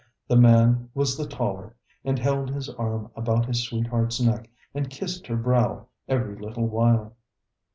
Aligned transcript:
The 0.27 0.35
man 0.35 0.89
was 0.95 1.15
the 1.15 1.27
taller, 1.27 1.75
and 2.03 2.17
held 2.17 2.49
his 2.49 2.69
arm 2.69 3.11
about 3.15 3.45
his 3.45 3.61
sweetheart's 3.61 4.19
neck 4.19 4.49
and 4.73 4.89
kissed 4.89 5.27
her 5.27 5.35
brow 5.37 5.89
every 6.07 6.35
little 6.35 6.65
while. 6.65 7.13